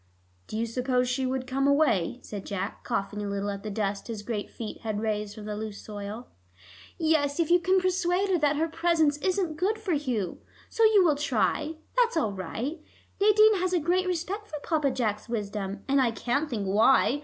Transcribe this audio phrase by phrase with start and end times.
[0.47, 4.07] "Do you suppose she would come away?" said Jack, coughing a little at the dust
[4.07, 6.29] his great feet had raised from the loose soil.
[6.97, 10.39] "Yes, if you can persuade her that her presence isn't good for Hugh.
[10.71, 12.81] So you will try; that's all right.
[13.21, 17.19] Nadine has a great respect for Papa Jack's wisdom, and I can't think why.